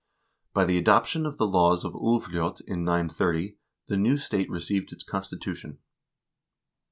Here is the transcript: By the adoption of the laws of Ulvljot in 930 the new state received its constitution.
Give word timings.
By 0.55 0.65
the 0.65 0.79
adoption 0.79 1.27
of 1.27 1.37
the 1.37 1.45
laws 1.45 1.85
of 1.85 1.93
Ulvljot 1.93 2.61
in 2.65 2.83
930 2.83 3.57
the 3.85 3.97
new 3.97 4.17
state 4.17 4.49
received 4.49 4.91
its 4.91 5.03
constitution. 5.03 5.77